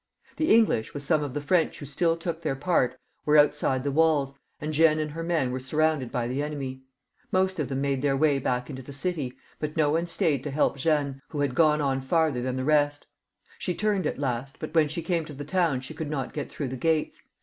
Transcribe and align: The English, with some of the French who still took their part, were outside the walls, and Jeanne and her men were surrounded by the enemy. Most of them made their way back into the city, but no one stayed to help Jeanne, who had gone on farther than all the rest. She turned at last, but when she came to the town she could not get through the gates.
The 0.37 0.51
English, 0.51 0.95
with 0.95 1.03
some 1.03 1.21
of 1.21 1.35
the 1.35 1.41
French 1.41 1.77
who 1.77 1.85
still 1.85 2.17
took 2.17 2.41
their 2.41 2.55
part, 2.55 2.99
were 3.23 3.37
outside 3.37 3.83
the 3.83 3.91
walls, 3.91 4.33
and 4.59 4.73
Jeanne 4.73 4.97
and 4.97 5.11
her 5.11 5.21
men 5.21 5.51
were 5.51 5.59
surrounded 5.59 6.11
by 6.11 6.27
the 6.27 6.41
enemy. 6.41 6.81
Most 7.31 7.59
of 7.59 7.67
them 7.67 7.81
made 7.81 8.01
their 8.01 8.17
way 8.17 8.39
back 8.39 8.67
into 8.67 8.81
the 8.81 8.93
city, 8.93 9.35
but 9.59 9.77
no 9.77 9.91
one 9.91 10.07
stayed 10.07 10.43
to 10.45 10.49
help 10.49 10.75
Jeanne, 10.77 11.21
who 11.27 11.41
had 11.41 11.53
gone 11.53 11.81
on 11.81 12.01
farther 12.01 12.41
than 12.41 12.55
all 12.55 12.57
the 12.57 12.63
rest. 12.65 13.05
She 13.59 13.75
turned 13.75 14.07
at 14.07 14.17
last, 14.17 14.57
but 14.57 14.73
when 14.73 14.87
she 14.87 15.03
came 15.03 15.23
to 15.25 15.33
the 15.35 15.45
town 15.45 15.81
she 15.81 15.93
could 15.93 16.09
not 16.09 16.33
get 16.33 16.49
through 16.51 16.69
the 16.69 16.77
gates. 16.77 17.21